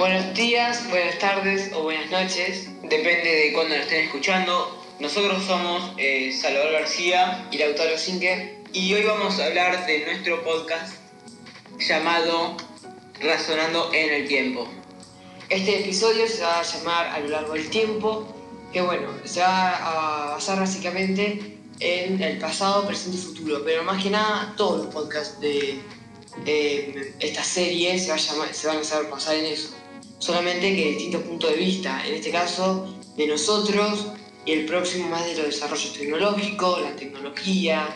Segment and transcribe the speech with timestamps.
[0.00, 2.70] Buenos días, buenas tardes o buenas noches.
[2.80, 4.82] Depende de cuándo lo estén escuchando.
[4.98, 8.64] Nosotros somos eh, Salvador García Y Lautaro Sinque.
[8.72, 10.94] y hoy vamos a hablar de nuestro podcast
[11.78, 12.56] llamado
[13.20, 14.66] Razonando en el Tiempo.
[15.50, 18.26] Este episodio se va a llamar A lo largo del tiempo,
[18.72, 24.02] que bueno, se va a basar básicamente en el pasado, presente y futuro, pero más
[24.02, 25.78] que nada todos los podcasts de
[27.18, 29.74] esta serie se, se van a saber basar en eso.
[30.20, 34.08] Solamente que distintos puntos de vista, en este caso de nosotros
[34.44, 37.88] y el próximo más de los desarrollos tecnológicos, la tecnología,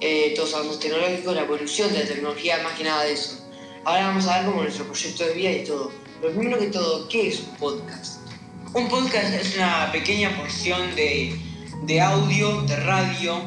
[0.00, 3.46] eh, todos los avances tecnológicos, la evolución de la tecnología, más que nada de eso.
[3.84, 5.92] Ahora vamos a ver como nuestro proyecto de vida y todo.
[6.22, 8.20] Pero primero que todo, ¿qué es un podcast?
[8.72, 11.38] Un podcast es una pequeña porción de,
[11.82, 13.42] de audio, de radio,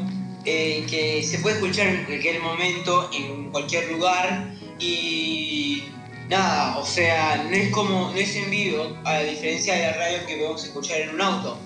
[0.45, 5.83] eh, que se puede escuchar en cualquier momento, en cualquier lugar y
[6.29, 10.25] nada, o sea, no es como, no es en vivo, a diferencia de la radio
[10.25, 11.57] que podemos escuchar en un auto.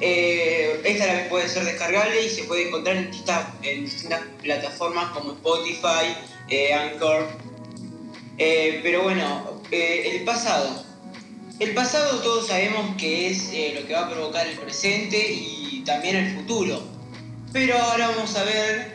[0.00, 3.10] Eh, esta también puede ser descargable y se puede encontrar en
[3.84, 6.14] distintas, plataformas como Spotify,
[6.48, 7.28] eh, Anchor.
[8.38, 10.84] Eh, pero bueno, el pasado.
[11.60, 16.16] El pasado todos sabemos que es lo que va a provocar el presente y también
[16.16, 16.82] el futuro.
[17.52, 18.94] Pero ahora vamos a ver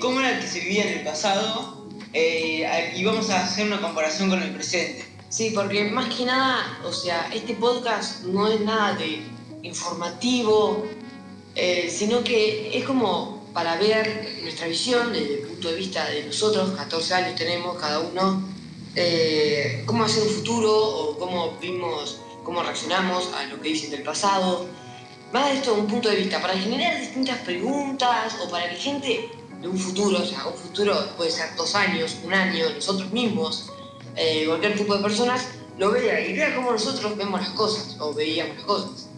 [0.00, 1.79] cómo era el que se vivía en el pasado
[2.12, 5.04] eh, y vamos a hacer una comparación con el presente.
[5.28, 9.22] Sí, porque más que nada, o sea, este podcast no es nada de
[9.62, 10.84] informativo,
[11.54, 16.24] eh, sino que es como para ver nuestra visión desde el punto de vista de
[16.24, 18.42] nosotros, 14 años tenemos cada uno,
[18.96, 24.02] eh, cómo hacer un futuro o cómo vimos, cómo reaccionamos a lo que dicen del
[24.02, 24.66] pasado.
[25.32, 29.30] De esto de un punto de vista, para generar distintas preguntas o para que gente
[29.60, 33.70] de un futuro, o sea, un futuro puede ser dos años, un año, nosotros mismos,
[34.16, 38.12] eh, cualquier tipo de personas lo vea y vea cómo nosotros vemos las cosas o
[38.12, 39.08] veíamos las cosas.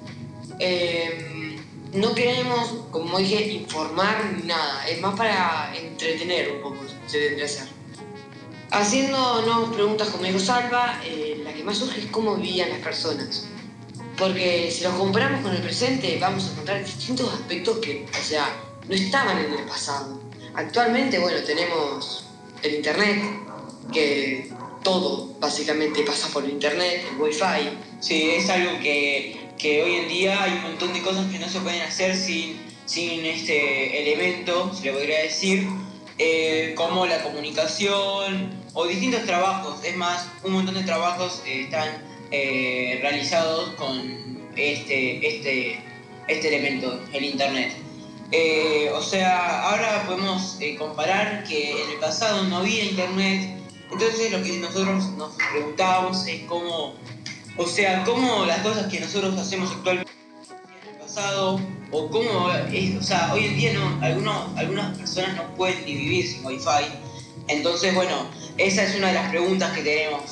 [0.59, 1.59] Eh,
[1.93, 6.77] no queremos, como dije, informar ni nada, es más para entretener un poco,
[7.07, 7.69] se tendría que hacer.
[8.71, 13.47] Haciéndonos preguntas como dijo Salva, eh, la que más surge es cómo vivían las personas.
[14.17, 18.47] Porque si lo comparamos con el presente, vamos a encontrar distintos aspectos que, o sea,
[18.89, 20.21] no estaban en el pasado.
[20.55, 22.27] Actualmente, bueno, tenemos
[22.63, 23.23] el Internet,
[23.93, 24.51] que
[24.83, 27.71] todo básicamente pasa por el Internet, el Wi-Fi.
[28.01, 31.49] Sí, es algo que, que hoy en día hay un montón de cosas que no
[31.49, 35.67] se pueden hacer sin, sin este elemento, se le podría decir,
[36.19, 39.83] eh, como la comunicación o distintos trabajos.
[39.85, 41.89] Es más, un montón de trabajos eh, están
[42.31, 45.81] eh, realizados con este, este,
[46.29, 47.82] este elemento, el Internet.
[48.35, 53.59] Eh, o sea, ahora podemos eh, comparar que en el pasado no había Internet,
[53.91, 56.95] entonces lo que nosotros nos preguntábamos es cómo,
[57.59, 60.11] o sea, cómo las cosas que nosotros hacemos actualmente
[60.83, 61.61] en el pasado,
[61.91, 65.95] o cómo, es- o sea, hoy en día no, algunos, algunas personas no pueden ni
[65.95, 66.87] vivir sin wifi,
[67.49, 70.23] entonces bueno, esa es una de las preguntas que tenemos.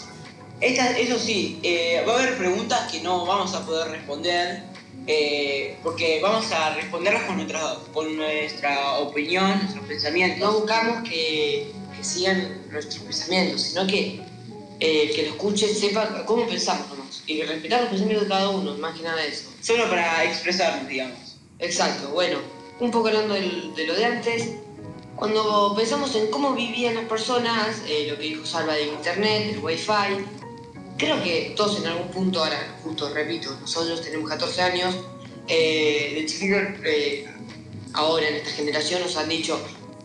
[0.63, 4.63] Esta- eso sí, eh, va a haber preguntas que no vamos a poder responder,
[5.07, 10.39] eh, porque vamos a responderlas con nuestra, con nuestra opinión, nuestros pensamientos.
[10.41, 14.21] No buscamos que, que sigan nuestros pensamientos, sino que
[14.81, 16.87] eh, el que lo escuche sepa cómo pensamos.
[17.27, 19.51] Y respetar los pensamientos de cada uno, más que nada eso.
[19.61, 21.37] Solo para expresarnos, digamos.
[21.59, 22.39] Exacto, bueno,
[22.81, 24.51] un poco hablando del- de lo de antes,
[25.17, 29.59] cuando pensamos en cómo vivían las personas, eh, lo que dijo Salva de internet, el
[29.59, 30.25] wifi,
[31.01, 34.95] creo que todos en algún punto, ahora justo repito, nosotros tenemos 14 años,
[35.49, 37.27] eh, de chiquitos, eh,
[37.95, 39.59] ahora en esta generación nos han dicho,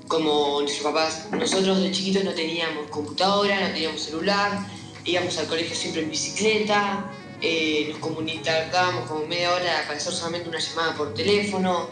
[0.08, 4.66] como nuestros papás, nosotros de chiquitos no teníamos computadora, no teníamos celular,
[5.04, 10.48] íbamos al colegio siempre en bicicleta, eh, nos comunicábamos como media hora para hacer solamente
[10.48, 11.90] una llamada por teléfono,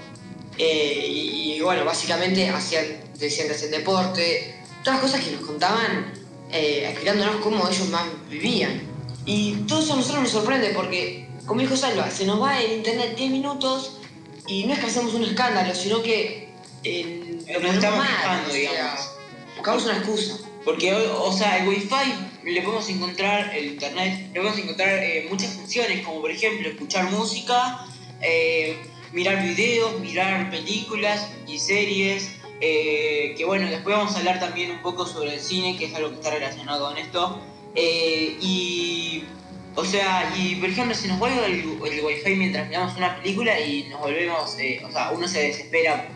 [0.55, 2.85] y, bueno, básicamente hacían,
[3.17, 6.13] decían que hacían deporte, todas cosas que nos contaban,
[6.51, 8.92] eh, explicándonos cómo ellos más vivían.
[9.25, 12.73] Y todo eso a nosotros nos sorprende porque, como dijo Salva, se nos va el
[12.73, 13.99] internet 10 minutos
[14.47, 16.49] y no es que hacemos un escándalo, sino que
[16.83, 19.11] lo Nos estamos normal, quejando, o sea, digamos.
[19.55, 20.37] buscamos una excusa.
[20.65, 25.27] Porque, o o sea, el wifi le podemos encontrar, el internet, le podemos encontrar eh,
[25.29, 27.85] muchas funciones, como por ejemplo escuchar música,
[28.21, 28.77] eh,
[29.13, 32.31] mirar videos, mirar películas y series.
[32.61, 35.95] eh, que bueno, después vamos a hablar también un poco sobre el cine, que es
[35.95, 37.41] algo que está relacionado con esto.
[37.75, 39.23] Eh, y,
[39.75, 43.59] o sea, y por ejemplo, se nos vuelve el, el wifi mientras miramos una película
[43.59, 46.07] y nos volvemos, eh, o sea, uno se desespera.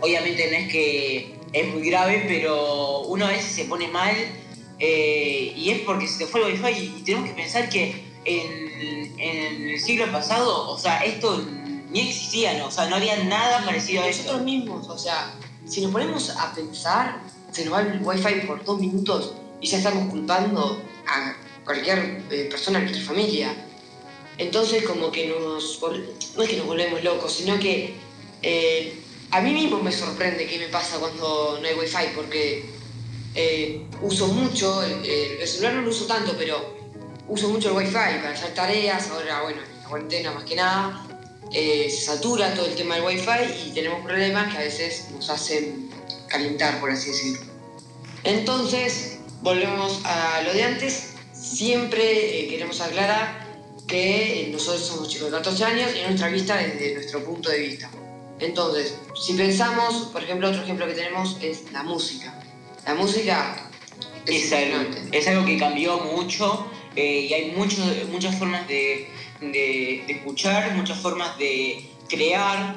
[0.00, 4.14] Obviamente no es que es muy grave, pero uno a veces se pone mal
[4.78, 9.20] eh, y es porque se te fue el wifi y tenemos que pensar que en,
[9.20, 11.44] en el siglo pasado, o sea, esto
[11.90, 12.66] ni existía, ¿no?
[12.66, 14.24] O sea, no había nada parecido a esto.
[14.24, 15.34] Nosotros mismos, o sea,
[15.66, 17.20] si nos ponemos a pensar,
[17.50, 22.48] se nos va el wifi por dos minutos y ya estamos culpando a cualquier eh,
[22.50, 23.54] persona de nuestra familia.
[24.38, 25.80] Entonces como que nos...
[26.36, 27.94] No es que nos volvemos locos, sino que
[28.42, 28.98] eh,
[29.30, 32.64] a mí mismo me sorprende qué me pasa cuando no hay wifi, porque
[33.34, 36.76] eh, uso mucho, el celular no lo uso tanto, pero
[37.28, 41.06] uso mucho el wifi para hacer tareas, ahora bueno, en la cuarentena más que nada,
[41.50, 45.90] se satura todo el tema del wifi y tenemos problemas que a veces nos hacen
[46.28, 47.52] calentar, por así decirlo.
[48.24, 53.46] Entonces, volvemos a lo de antes, siempre eh, queremos aclarar
[53.88, 57.58] que eh, nosotros somos chicos de 14 años y nuestra vista desde nuestro punto de
[57.58, 57.90] vista.
[58.38, 62.40] Entonces, si pensamos, por ejemplo, otro ejemplo que tenemos es la música.
[62.86, 63.70] La música
[64.26, 66.66] es, algo, es algo, que cambió mucho
[66.96, 69.08] eh, y hay muchas formas de,
[69.40, 72.76] de, de escuchar, muchas formas de crear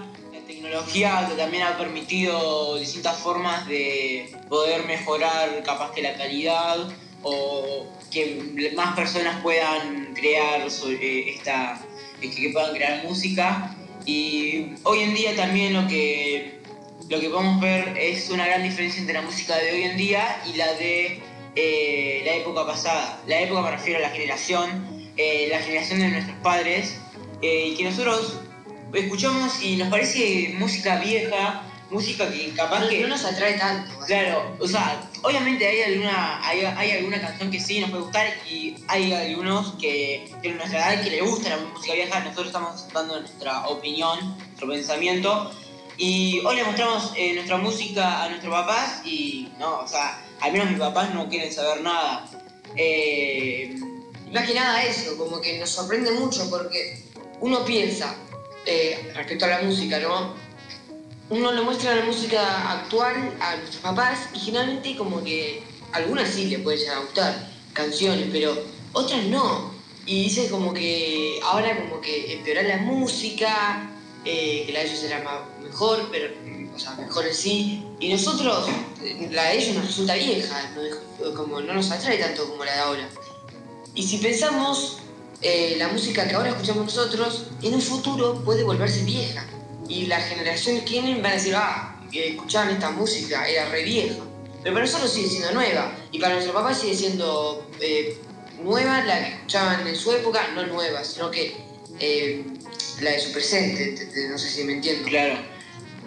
[0.65, 6.77] tecnología que también ha permitido distintas formas de poder mejorar capaz que la calidad
[7.21, 11.79] o que más personas puedan crear sobre esta,
[12.19, 13.75] que puedan crear música.
[14.05, 16.59] Y hoy en día también lo que,
[17.09, 20.41] lo que podemos ver es una gran diferencia entre la música de hoy en día
[20.51, 21.21] y la de
[21.55, 23.21] eh, la época pasada.
[23.27, 26.99] La época me refiero a la generación, eh, la generación de nuestros padres,
[27.41, 28.39] eh, y que nosotros
[29.01, 33.01] escuchamos y nos parece música vieja, música que capaz que...
[33.01, 33.91] No nos atrae tanto.
[34.05, 38.75] Claro, o sea, obviamente hay alguna, hay, alguna canción que sí nos puede gustar y
[38.87, 43.19] hay algunos que tienen nuestra edad que le gusta la música vieja, nosotros estamos dando
[43.19, 45.51] nuestra opinión, nuestro pensamiento
[45.97, 50.51] y hoy le mostramos eh, nuestra música a nuestros papás y no, o sea, al
[50.51, 52.29] menos mis papás no quieren saber nada.
[52.75, 53.75] Eh,
[54.33, 57.01] Más que nada eso, como que nos sorprende mucho porque
[57.39, 58.15] uno piensa,
[58.65, 60.33] eh, respecto a la música, ¿no?
[61.29, 66.45] Uno le muestra la música actual a nuestros papás y generalmente como que algunas sí
[66.45, 68.55] le pueden llegar a gustar, canciones, pero
[68.93, 69.73] otras no.
[70.05, 73.89] Y dice como que ahora como que empeorar la música,
[74.23, 75.23] eh, que la de ellos era
[75.63, 76.33] mejor, pero,
[76.75, 77.83] o sea, mejor en sí.
[77.99, 78.67] Y nosotros,
[79.31, 80.71] la de ellos nos resulta vieja,
[81.35, 83.09] como no nos atrae tanto como la de ahora.
[83.95, 84.99] Y si pensamos
[85.41, 89.45] eh, la música que ahora escuchamos nosotros en un futuro puede volverse vieja.
[89.87, 94.15] Y las generaciones que vienen van a decir, ah, escuchaban esta música, era re vieja.
[94.63, 95.95] Pero para nosotros sigue siendo nueva.
[96.11, 98.17] Y para nuestro papá sigue siendo eh,
[98.63, 101.55] nueva la que escuchaban en su época, no nueva, sino que
[101.99, 102.43] eh,
[103.01, 103.95] la de su presente.
[104.29, 105.07] No sé si me entiendo.
[105.07, 105.37] Claro.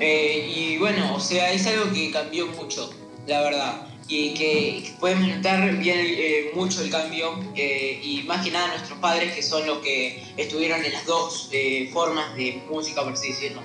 [0.00, 2.90] y bueno, o sea, es algo que cambió mucho,
[3.26, 8.50] la verdad y que podemos notar bien eh, mucho el cambio eh, y más que
[8.50, 13.04] nada nuestros padres que son los que estuvieron en las dos eh, formas de música
[13.04, 13.60] por así decirlo.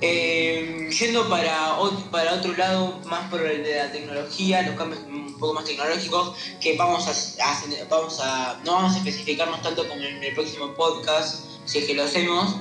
[0.00, 1.76] yendo para,
[2.12, 6.36] para otro lado, más por el de la tecnología, los cambios un poco más tecnológicos,
[6.60, 11.46] que vamos a, vamos a no vamos a especificarnos tanto como en el próximo podcast,
[11.64, 12.54] si es que lo hacemos,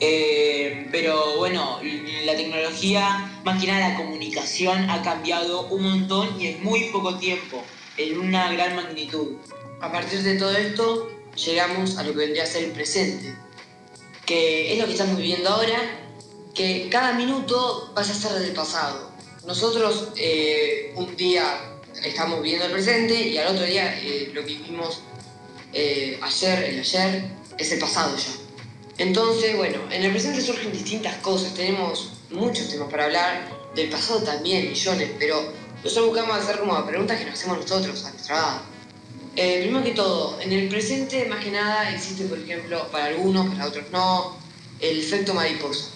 [0.00, 1.78] eh, pero bueno,
[2.24, 7.18] la tecnología, más que nada la comunicación, ha cambiado un montón y en muy poco
[7.18, 7.62] tiempo,
[7.98, 9.36] en una gran magnitud.
[9.82, 13.34] A partir de todo esto, llegamos a lo que vendría a ser el presente,
[14.24, 15.78] que es lo que estamos viviendo ahora,
[16.54, 19.10] que cada minuto pasa a ser del pasado.
[19.46, 21.44] Nosotros eh, un día
[22.02, 25.02] estamos viviendo el presente y al otro día eh, lo que vivimos
[26.22, 28.39] ayer, el ayer, es el pasado ya.
[29.00, 34.22] Entonces, bueno, en el presente surgen distintas cosas, tenemos muchos temas para hablar, del pasado
[34.22, 35.42] también, millones, pero
[35.82, 38.60] nosotros buscamos hacer como preguntas que nos hacemos nosotros a nuestra edad.
[39.36, 43.48] Eh, primero que todo, en el presente más que nada existe, por ejemplo, para algunos,
[43.48, 44.36] para otros no,
[44.80, 45.92] el efecto mariposa.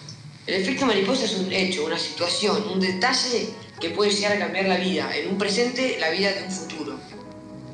[0.46, 3.50] El efecto mariposa es un hecho, una situación, un detalle
[3.82, 6.99] que puede llegar a cambiar la vida, en un presente, la vida de un futuro.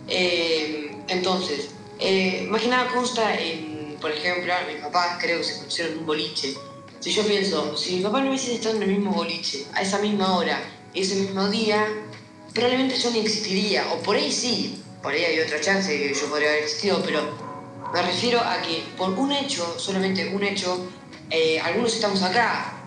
[0.08, 1.68] Eh, entonces,
[2.00, 3.69] eh, más que nada consta en
[4.00, 6.54] por ejemplo, mis papás creo que se conocieron en un boliche.
[7.00, 9.98] Si yo pienso, si mi papá no hubiese estado en el mismo boliche, a esa
[9.98, 10.60] misma hora,
[10.94, 11.86] ese mismo día,
[12.52, 13.90] probablemente yo ni existiría.
[13.92, 17.02] O por ahí sí, por ahí hay otra chance de que yo podría haber existido,
[17.04, 17.22] pero
[17.92, 20.86] me refiero a que por un hecho, solamente un hecho,
[21.30, 22.79] eh, algunos estamos acá,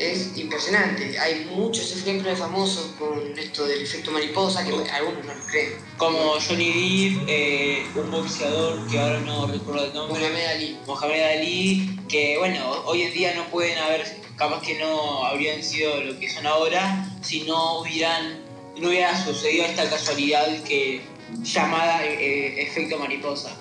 [0.00, 1.18] es impresionante.
[1.18, 5.74] Hay muchos ejemplos famosos con esto del efecto mariposa que algunos no lo creen.
[5.98, 10.20] Como Johnny Depp, eh, un boxeador que ahora no recuerdo el nombre.
[10.20, 10.78] Mohamed Ali.
[10.86, 14.04] Mohamed Ali, que bueno, hoy en día no pueden haber,
[14.36, 18.40] capaz que no habrían sido lo que son ahora si no hubieran,
[18.78, 21.02] no hubiera sucedido esta casualidad que
[21.42, 23.56] llamada eh, efecto mariposa.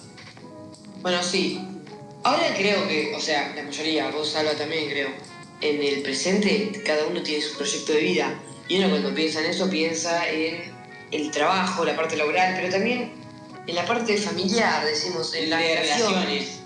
[1.02, 1.62] Bueno, sí.
[2.24, 5.10] Ahora creo que, o sea, la mayoría, vos Salva también creo,
[5.62, 8.40] en el presente cada uno tiene su proyecto de vida.
[8.68, 10.72] Y uno cuando piensa en eso piensa en
[11.12, 13.14] el trabajo, la parte laboral, pero también
[13.66, 16.00] en la parte familiar, decimos, en las relaciones.
[16.00, 16.60] relaciones.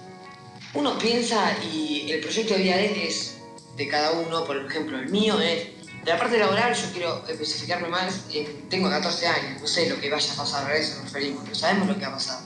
[0.73, 3.37] Uno piensa y el proyecto de vida de él es
[3.77, 5.69] de cada uno, por ejemplo, el mío es.
[6.03, 8.25] De la parte laboral, yo quiero especificarme más.
[8.33, 11.47] eh, tengo 14 años, no sé lo que vaya a pasar, a eso nos referimos,
[11.47, 12.39] no sabemos lo que va a pasar.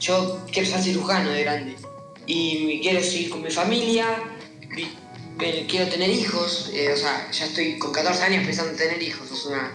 [0.00, 1.76] Yo quiero ser cirujano de grande
[2.26, 4.06] y quiero seguir con mi familia,
[5.40, 9.02] eh, quiero tener hijos, eh, o sea, ya estoy con 14 años pensando en tener
[9.02, 9.72] hijos, es una.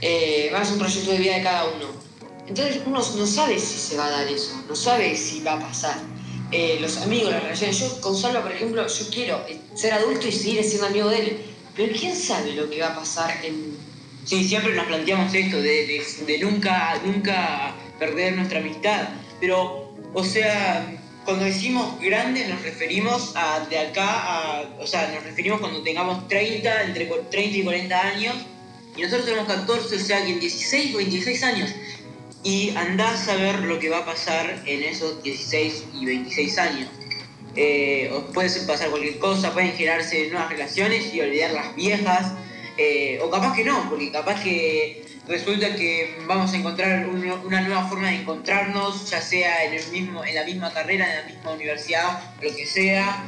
[0.00, 1.86] Eh, va a ser un proyecto de vida de cada uno.
[2.48, 5.60] Entonces uno no sabe si se va a dar eso, no sabe si va a
[5.60, 5.96] pasar.
[6.50, 7.78] Eh, los amigos, las relaciones.
[7.78, 11.18] Yo con Salva, por ejemplo, yo quiero eh, ser adulto y seguir siendo amigo de
[11.20, 11.38] él.
[11.74, 13.74] Pero quién sabe lo que va a pasar en...
[14.26, 19.08] Sí, siempre nos planteamos esto de, de- de nunca, nunca perder nuestra amistad.
[19.40, 24.62] Pero, o sea, cuando decimos grande nos referimos a de acá a.
[24.80, 28.34] O sea, nos referimos cuando tengamos 30, entre cu- 30 y 40 años.
[28.96, 31.70] Y nosotros tenemos 14, o sea que en 16 o 26 años.
[32.44, 36.88] Y andás a ver lo que va a pasar en esos 16 y 26 años.
[37.54, 42.32] Eh, puede pasar cualquier cosa, pueden generarse nuevas relaciones y olvidar las viejas.
[42.78, 47.60] Eh, o capaz que no, porque capaz que resulta que vamos a encontrar un- una
[47.60, 51.34] nueva forma de encontrarnos, ya sea en, el mismo, en la misma carrera, en la
[51.34, 53.24] misma universidad, lo que sea.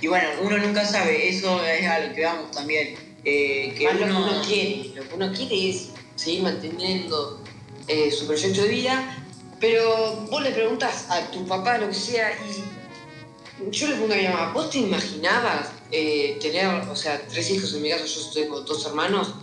[0.00, 2.96] Y bueno, uno nunca sabe, eso es a lo que vamos también.
[3.24, 4.90] eh, que Más lo que uno, uno quiere.
[4.94, 7.42] Lo que uno quiere es seguir manteniendo
[7.88, 9.24] eh, su proyecto de vida.
[9.60, 14.18] Pero vos le preguntas a tu papá lo que sea y yo le pregunto a
[14.18, 17.74] mi mamá, ¿vos te imaginabas eh, tener, o sea, tres hijos?
[17.74, 19.34] En mi caso yo tengo dos hermanos.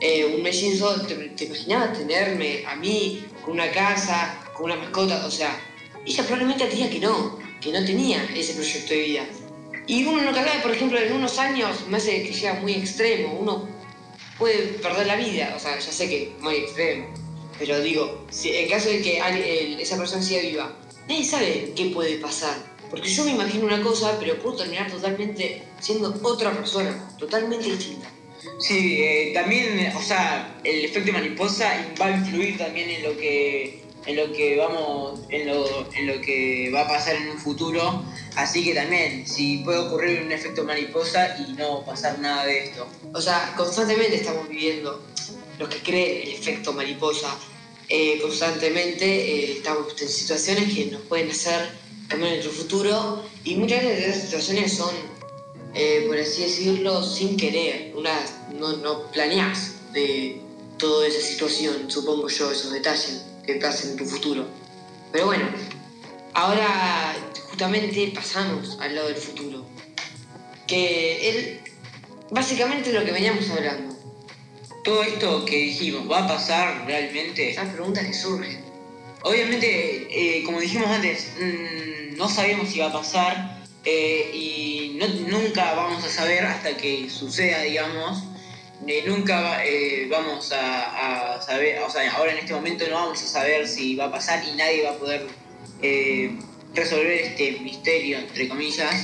[0.00, 5.24] Eh, un mellizo, ¿te, te imaginabas tenerme a mí con una casa, con una mascota?
[5.26, 5.58] O sea,
[6.04, 9.26] ella probablemente te diga que no, que no tenía ese proyecto de vida.
[9.86, 13.38] Y uno no sabe, por ejemplo, en unos años me hace que sea muy extremo,
[13.38, 13.68] uno
[14.38, 17.06] puede perder la vida, o sea, ya sé que muy extremo,
[17.58, 19.20] pero digo, si, en caso de que
[19.80, 20.76] esa persona siga viva,
[21.08, 22.56] nadie sabe qué puede pasar,
[22.90, 28.10] porque yo me imagino una cosa, pero puedo terminar totalmente siendo otra persona, totalmente distinta.
[28.58, 33.82] Sí, eh, también, o sea, el efecto mariposa va a influir también en lo que,
[34.06, 38.02] en lo que vamos, en lo, en lo que va a pasar en un futuro.
[38.36, 42.86] Así que también, si puede ocurrir un efecto mariposa y no pasar nada de esto.
[43.12, 45.02] O sea, constantemente estamos viviendo,
[45.58, 47.36] los que creen el efecto mariposa,
[47.88, 51.70] eh, constantemente eh, estamos en situaciones que nos pueden hacer
[52.08, 54.94] cambiar nuestro futuro y muchas veces esas situaciones son,
[55.74, 58.18] eh, por así decirlo, sin querer, una,
[58.58, 60.40] no, no planeas de
[60.78, 64.46] toda esa situación, supongo yo, esos detalles que pasen en tu futuro.
[65.12, 65.48] Pero bueno,
[66.34, 67.14] ahora
[67.48, 69.64] justamente pasamos al lado del futuro,
[70.66, 71.60] que él
[72.28, 73.94] Básicamente lo que veníamos hablando.
[74.82, 77.50] Todo esto que dijimos, ¿va a pasar realmente?
[77.50, 78.64] Esas preguntas que surgen.
[79.22, 85.06] Obviamente, eh, como dijimos antes, mm, no sabemos si va a pasar eh, y no-
[85.38, 88.24] nunca vamos a saber hasta que suceda, digamos.
[88.86, 93.22] Eh, nunca eh, vamos a, a saber, o sea, ahora en este momento no vamos
[93.22, 95.26] a saber si va a pasar y nadie va a poder
[95.82, 96.36] eh,
[96.74, 98.94] resolver este misterio, entre comillas.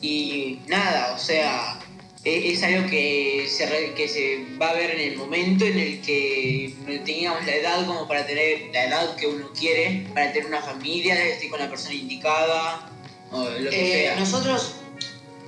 [0.00, 1.78] Y nada, o sea,
[2.24, 5.78] e- es algo que se, re- que se va a ver en el momento en
[5.78, 10.48] el que tengamos la edad como para tener la edad que uno quiere, para tener
[10.48, 12.90] una familia, estar con la persona indicada,
[13.30, 14.16] o lo que Eh, sea.
[14.16, 14.74] nosotros,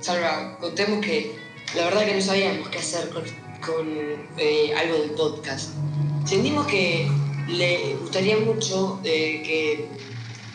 [0.01, 1.31] Salva, contemos que
[1.75, 3.23] la verdad que no sabíamos qué hacer con,
[3.61, 3.87] con,
[4.37, 5.71] eh, algo del podcast.
[6.25, 7.07] Sentimos que
[7.47, 9.85] le gustaría mucho eh, que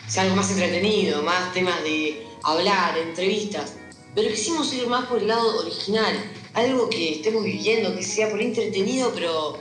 [0.07, 3.73] sea algo más entretenido, más temas de hablar, entrevistas,
[4.15, 6.15] pero quisimos ir más por el lado original,
[6.53, 9.57] algo que estemos viviendo, que sea por entretenido, pero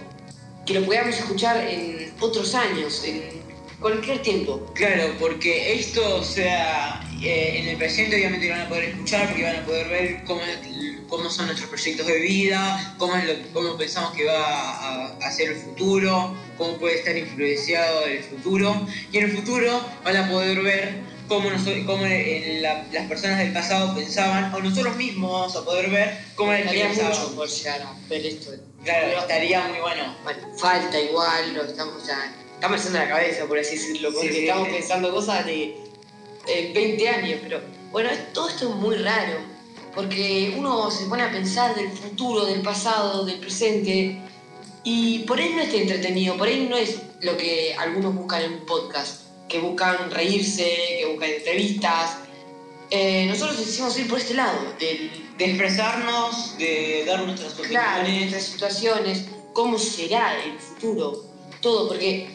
[0.64, 3.22] que lo podamos escuchar en otros años, en
[3.80, 4.64] cualquier tiempo.
[4.74, 9.28] Claro, porque esto, o sea, eh, en el presente obviamente lo van a poder escuchar
[9.28, 10.40] porque van a poder ver cómo,
[11.08, 15.30] cómo son nuestros proyectos de vida, cómo, es lo, cómo pensamos que va a, a
[15.32, 18.86] ser el futuro, cómo puede estar influenciado el futuro.
[19.12, 23.38] Y en el futuro van a poder ver cómo, noso- cómo eh, la- las personas
[23.38, 27.48] del pasado pensaban, o nosotros mismos vamos a poder ver cómo era el mucho por
[27.48, 28.52] llegar a ver esto.
[28.84, 30.14] Claro, Pero- estaría muy bueno.
[30.58, 34.38] Falta igual, lo estamos, o sea, estamos haciendo la cabeza, por así decirlo, porque Sí,
[34.46, 34.74] estamos sí.
[34.74, 35.76] pensando cosas de
[36.48, 37.60] eh, 20 años, pero
[37.90, 39.38] bueno, todo esto es muy raro,
[39.96, 44.20] porque uno se pone a pensar del futuro, del pasado, del presente,
[44.84, 48.52] Y por ahí no es entretenido, por ahí no es lo que algunos buscan en
[48.52, 52.18] un podcast, que buscan reírse, que buscan entrevistas.
[52.90, 58.30] Eh, nosotros decidimos ir por este lado, del, De expresarnos, de dar nuestras claro, opiniones.
[58.30, 61.24] nuestras situaciones, cómo será el futuro,
[61.60, 62.28] todo, porque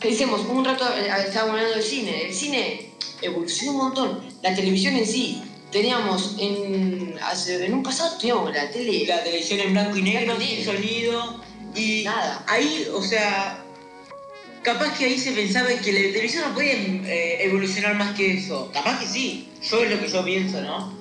[0.00, 4.96] pensemos, un rato eh, estábamos hablando del cine, el cine evolucionó un montón, la televisión
[4.96, 5.40] en sí,
[5.72, 10.38] teníamos en, hace- en un pasado teníamos la tele, La televisión en blanco y negro,
[10.38, 11.42] sin sonido.
[11.74, 13.58] Y nada, ahí, o sea,
[14.62, 18.70] capaz que ahí se pensaba que la televisión no podía eh, evolucionar más que eso.
[18.72, 20.92] Capaz que sí, yo es lo que yo pienso, ¿no?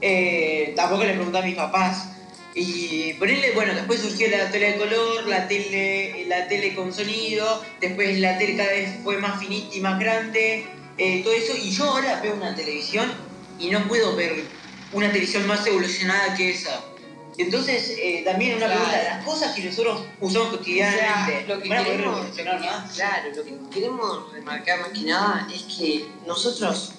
[0.00, 2.08] Eh, tampoco le pregunté a mis papás.
[2.58, 7.62] Y ponerle, bueno, después surgió la tele de color, la tele, la tele con sonido,
[7.80, 10.64] después la tele cada vez fue más finita y más grande,
[10.96, 11.52] eh, todo eso.
[11.62, 13.12] Y yo ahora veo una televisión
[13.58, 14.44] y no puedo ver
[14.92, 16.80] una televisión más evolucionada que esa.
[17.38, 18.80] Entonces, eh, también una Claro.
[18.84, 22.18] pregunta, las cosas que nosotros usamos cotidianamente, O sea, lo que ¿van a poder queremos-
[22.20, 22.94] evolucionar más?
[22.94, 26.92] Claro, lo que queremos remarcar más que nada es que nosotros,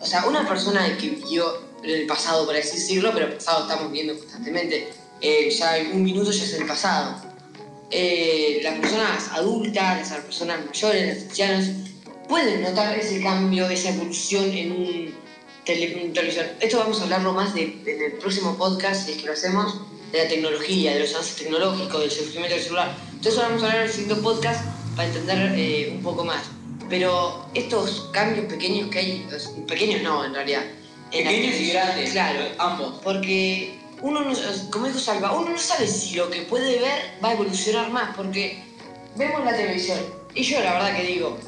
[0.00, 3.68] o sea, una persona que vivió en el pasado, por así decirlo, pero el pasado
[3.68, 4.88] estamos viendo constantemente,
[5.20, 7.22] eh, ya en un minuto ya es el pasado.
[7.90, 11.68] Eh, las personas adultas, las personas mayores, los ancianos,
[12.28, 15.14] pueden notar ese cambio, esa evolución en un,
[15.64, 16.46] tele, televisión.
[16.60, 19.80] Esto vamos a hablarlo más de, en el próximo podcast, si es que lo hacemos,
[20.12, 22.96] de la tecnología, de los avances tecnológicos, del surgimiento del celular.
[23.12, 24.64] Entonces vamos a hablar en el siguiente podcast
[24.96, 26.42] para entender eh, un poco más.
[26.88, 29.26] Pero estos cambios pequeños que hay,
[29.66, 30.62] pequeños no en realidad.
[31.10, 33.00] en Pequeños y grandes, Claro, ambos.
[33.02, 34.32] porque uno, no,
[34.70, 38.14] como dijo Salva, uno no sabe si lo que puede ver va a evolucionar más,
[38.14, 38.62] porque
[39.16, 39.98] vemos la televisión.
[40.34, 41.38] Y yo la verdad que digo,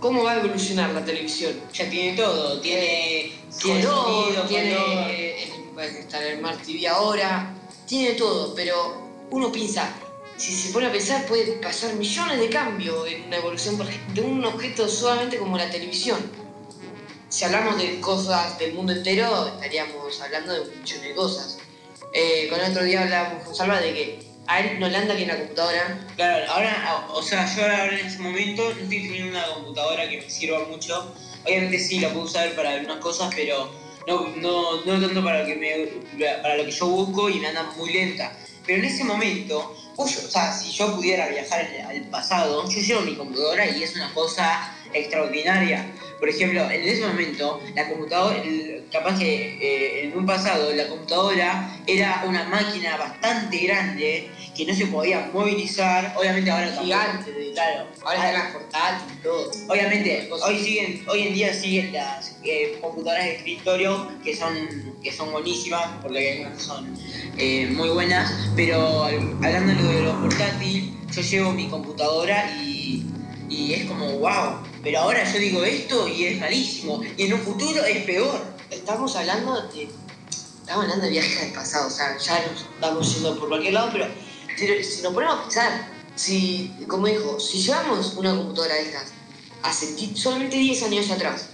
[0.00, 1.60] ¿cómo va a evolucionar la televisión?
[1.72, 5.10] Ya tiene todo, tiene, tiene color, sonido, tiene color.
[5.10, 7.54] eh, el- está el Smart TV ahora,
[7.86, 9.92] tiene todo, pero uno piensa,
[10.36, 13.78] si se pone a pensar puede pasar millones de cambios en una evolución
[14.14, 16.18] de un objeto solamente como la televisión.
[17.28, 21.58] Si hablamos de cosas del mundo entero, estaríamos hablando de millón de cosas.
[22.14, 25.14] Eh, con el otro día hablábamos con Salva de que a él no le anda
[25.14, 26.00] bien la computadora.
[26.16, 30.22] Claro, ahora, o sea, yo ahora en este momento no estoy teniendo una computadora que
[30.22, 31.14] me sirva mucho.
[31.44, 33.70] Obviamente sí la puedo usar para algunas cosas, pero
[34.06, 37.48] no, no, no tanto para lo, que me, para lo que yo busco y me
[37.48, 38.32] anda muy lenta.
[38.66, 43.02] Pero en ese momento, vos, o sea, si yo pudiera viajar al pasado, yo llevo
[43.02, 45.92] mi computadora y es una cosa extraordinaria.
[46.18, 50.88] Por ejemplo, en ese momento, la computadora, el- capaz que eh, en un pasado, la
[50.88, 56.14] computadora era una máquina bastante grande que no se podía movilizar.
[56.18, 56.84] Obviamente ahora tampoco.
[56.86, 57.52] Gigante, hecho.
[57.52, 57.86] Claro.
[58.02, 59.50] Ahora están las portátiles todo.
[59.68, 64.54] Obviamente, hoy siguen, hoy en día siguen las eh, computadoras de escritorio que son,
[65.02, 66.94] que son buenísimas, porque algunas son
[67.36, 73.06] eh, muy buenas, pero hablando de lo portátiles, yo llevo mi computadora y,
[73.48, 77.40] y es como wow, pero ahora yo digo esto y es malísimo, y en un
[77.40, 78.44] futuro es peor.
[78.70, 79.88] Estamos hablando de.
[80.60, 83.88] Estamos hablando de viajes al pasado, o sea, ya nos estamos yendo por cualquier lado,
[83.90, 84.06] pero
[84.56, 89.12] si, si nos ponemos a pensar, si, como dijo, si llevamos una computadora de estas
[89.62, 91.48] hace solamente 10 años atrás,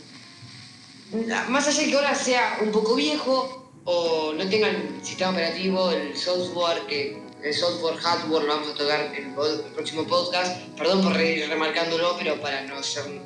[1.48, 5.90] más allá de que ahora sea un poco viejo o no tenga el sistema operativo,
[5.90, 11.02] el software, que software, hardware lo vamos a tocar en el, el próximo podcast, perdón
[11.02, 12.76] por ir remarcándolo, pero para no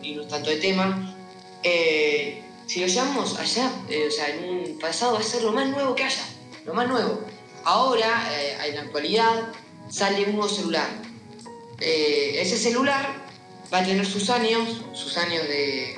[0.03, 1.15] irnos tanto de tema.
[1.63, 5.53] Eh, si lo llevamos allá, eh, o sea, en un pasado va a ser lo
[5.53, 6.25] más nuevo que haya,
[6.65, 7.21] lo más nuevo.
[7.65, 9.53] Ahora, eh, en la actualidad,
[9.89, 10.89] sale un nuevo celular.
[11.81, 13.27] Eh, ese celular
[13.73, 15.97] va a tener sus años, sus años de,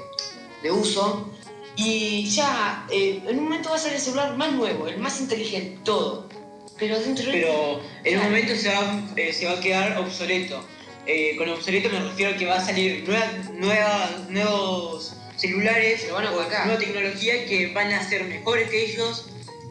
[0.63, 1.31] de uso,
[1.77, 5.21] y ya eh, en un momento va a ser el celular más nuevo, el más
[5.21, 6.29] inteligente, todo.
[6.81, 10.65] Pero dentro de Pero en un momento se va, eh, se va a quedar obsoleto.
[11.07, 16.27] Eh, con obsoleto me refiero a que va a salir nuevas, nuevas, nuevos celulares, van
[16.27, 19.27] a nueva tecnología que van a ser mejores que ellos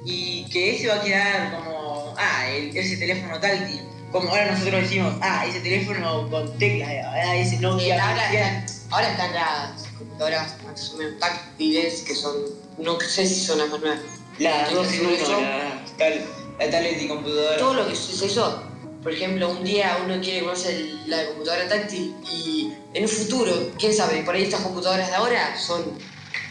[0.05, 3.81] y que ese va a quedar como, ah, el- ese teléfono táctil.
[4.11, 8.03] Como ahora nosotros decimos, ah, ese teléfono con teclas, ah, ese Nokia.
[8.09, 12.35] ahora, ahora están las computadoras más o menos táctiles, que son,
[12.79, 13.99] no sé si son las más nuevas.
[14.39, 15.41] La Sí, 2 en sí, 1, eso.
[15.41, 16.25] la, tal-
[16.59, 17.57] la tablet y computadora.
[17.57, 18.63] Todo lo que es eso.
[19.01, 20.75] Por ejemplo, un día uno quiere conocer
[21.07, 25.57] la computadora táctil y en un futuro, quién sabe, por ahí estas computadoras de ahora
[25.57, 25.97] son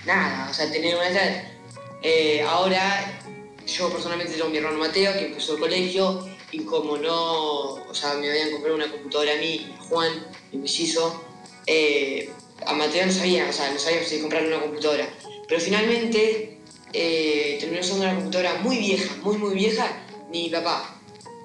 [0.06, 1.58] nada, o sea, tener una tal.
[2.02, 3.20] Eh, ahora,
[3.66, 8.14] yo personalmente tengo mi hermano Mateo que empezó el colegio y como no, o sea,
[8.14, 11.22] me habían comprado una computadora a mí, a Juan, mi mellizo,
[11.66, 12.30] eh,
[12.66, 15.06] a Mateo no sabía, o sea, no sabía si comprarle una computadora.
[15.46, 16.57] Pero finalmente
[16.92, 19.86] eh, terminó usando una computadora muy vieja, muy, muy vieja,
[20.30, 20.94] mi papá.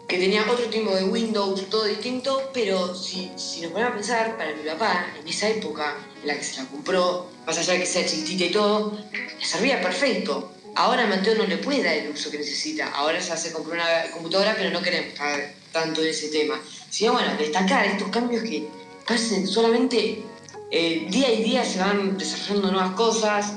[0.08, 4.38] que tenía otro tipo de Windows, todo distinto, pero si, si nos ponemos a pensar,
[4.38, 7.79] para mi papá, en esa época en la que se la compró, más allá de
[7.79, 10.51] que sea chiquitita y todo, le servía perfecto.
[10.75, 12.89] Ahora Mateo no le puede dar el uso que necesita.
[12.91, 16.60] Ahora ya se compró una computadora, pero no queremos estar tanto en ese tema.
[16.89, 18.67] Sino, bueno, destacar estos cambios que
[19.08, 20.23] pasen solamente
[20.71, 23.53] eh, día y día se van desarrollando nuevas cosas,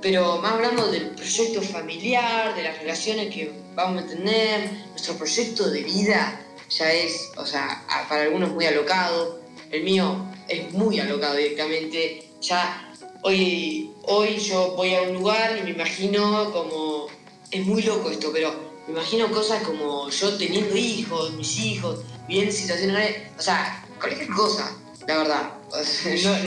[0.00, 5.70] pero más hablando del proyecto familiar, de las relaciones que vamos a tener, nuestro proyecto
[5.70, 11.36] de vida ya es, o sea, para algunos muy alocado, el mío es muy alocado
[11.36, 17.06] directamente, ya hoy, hoy yo voy a un lugar y me imagino como,
[17.50, 18.52] es muy loco esto, pero
[18.86, 24.76] me imagino cosas como yo teniendo hijos, mis hijos, bien situaciones, o sea, cualquier cosa,
[25.08, 25.52] la verdad.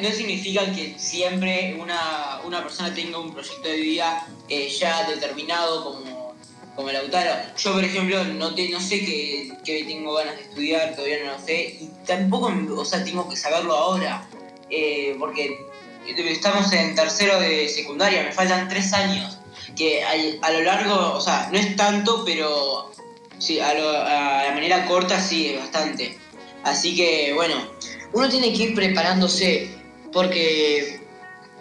[0.00, 5.84] No, significa, que siempre una, una, persona tenga un proyecto de vida eh, ya determinado
[5.84, 6.34] como,
[6.74, 7.30] como el Lautaro.
[7.56, 11.78] Yo, por ejemplo, no, no sé qué, tengo ganas de estudiar, todavía no lo sé,
[11.80, 14.26] y tampoco o sea, tengo que saberlo ahora,
[14.70, 15.58] eh, porque
[16.06, 19.38] estamos en tercero de secundaria, me faltan tres años,
[19.76, 22.92] que a, lo largo, o sea, no es tanto, pero
[23.38, 26.25] sí, a, a la manera corta sí es bastante.
[26.66, 27.54] Así que, bueno,
[28.12, 29.70] uno tiene que ir preparándose,
[30.12, 31.00] porque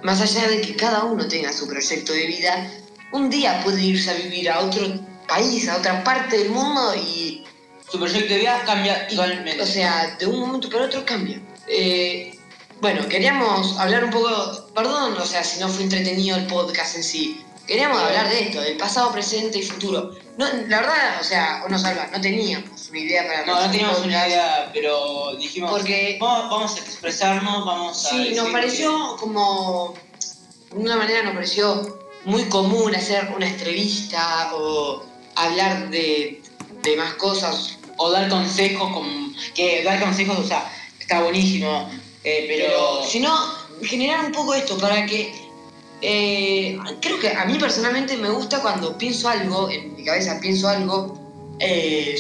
[0.02, 2.72] más allá de que cada uno tenga su proyecto de vida,
[3.12, 7.44] un día puede irse a vivir a otro país, a otra parte del mundo y...
[7.88, 9.62] Su proyecto de vida cambia totalmente.
[9.62, 11.40] O sea, de un momento para otro cambia.
[11.68, 12.36] Eh,
[12.82, 17.04] bueno, queríamos hablar un poco, perdón, o sea, si no fue entretenido el podcast en
[17.04, 20.12] sí, queríamos hablar de esto, del pasado, presente y futuro.
[20.38, 23.46] No, la verdad, o sea, o no salva, no teníamos una idea para...
[23.46, 28.10] No, no teníamos una idea, pero dijimos, Porque, vamos, a expresarnos, vamos a...
[28.10, 29.94] Sí, nos pareció como...
[30.72, 35.04] De una manera nos pareció muy común hacer una entrevista o
[35.36, 36.42] hablar de,
[36.84, 37.78] de más cosas.
[37.98, 39.10] O dar consejos, como,
[39.54, 41.90] que dar consejos, o sea, está buenísimo,
[42.26, 42.66] eh, pero...
[42.66, 43.04] pero...
[43.06, 43.34] Si no,
[43.84, 45.45] generar un poco esto para que
[46.08, 50.68] eh, creo que a mí personalmente me gusta cuando pienso algo, en mi cabeza pienso
[50.68, 51.18] algo
[51.60, 52.16] eh,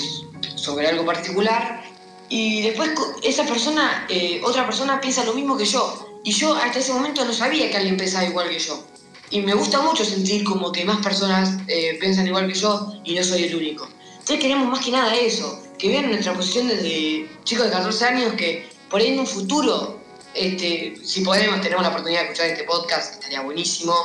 [0.55, 1.83] sobre algo particular
[2.27, 2.89] y después
[3.23, 7.23] esa persona, eh, otra persona piensa lo mismo que yo y yo hasta ese momento
[7.23, 8.83] no sabía que alguien pensaba igual que yo.
[9.29, 11.61] Y me gusta mucho sentir como que más personas
[11.99, 13.87] piensan igual que yo y no soy el único.
[14.11, 18.33] Entonces queremos más que nada eso, que vean nuestra posición desde chicos de 14 años
[18.33, 19.94] que por ahí en un futuro
[20.35, 23.95] este, si podemos, tenemos la oportunidad de escuchar este podcast, estaría buenísimo.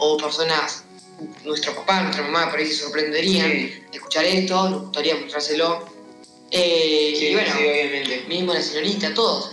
[0.00, 0.84] O personas,
[1.44, 5.86] nuestro papá, nuestra mamá, por ahí se sorprenderían de escuchar esto, nos gustaría mostrárselo.
[6.50, 8.24] Eh, y bueno, obviamente.
[8.28, 9.50] mismo la señorita, todos.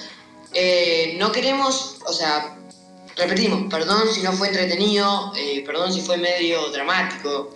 [0.54, 2.58] Eh, no queremos, o sea,
[3.15, 7.56] repetimos, perdón si no fue entretenido, eh, perdón si fue medio dramático,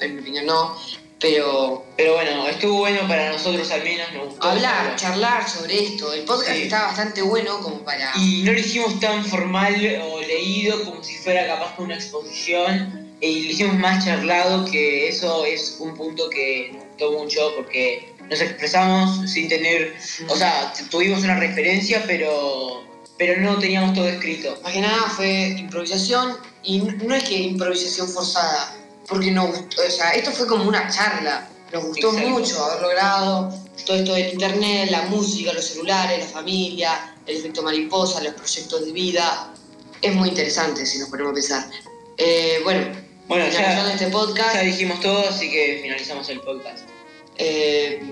[0.00, 0.78] en mi opinión no,
[1.20, 4.48] pero, pero bueno, estuvo bueno para nosotros al menos, nos gustó.
[4.48, 6.12] Hablar, charlar sobre esto.
[6.14, 8.12] El podcast está bastante bueno como para.
[8.16, 13.10] Y no lo hicimos tan formal o leído como si fuera capaz una exposición.
[13.20, 18.14] Y lo hicimos más charlado, que eso es un punto que nos gustó mucho porque
[18.30, 19.94] nos expresamos sin tener.
[20.28, 22.82] O sea, tuvimos una referencia, pero,
[23.18, 24.58] pero no teníamos todo escrito.
[24.62, 28.79] Más que nada fue improvisación y no es que improvisación forzada
[29.10, 33.52] porque nos gustó, o sea, esto fue como una charla, nos gustó mucho haber logrado
[33.84, 38.84] todo esto del internet, la música, los celulares, la familia, el efecto mariposa, los proyectos
[38.86, 39.52] de vida.
[40.00, 41.70] Es muy interesante si nos ponemos a pensar.
[42.16, 42.86] Eh, bueno,
[43.26, 44.54] bueno ya, este podcast.
[44.54, 46.88] Ya dijimos todo, así que finalizamos el podcast.
[47.36, 48.02] Eh,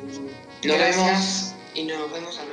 [0.65, 2.45] nos vemos y nos vemos a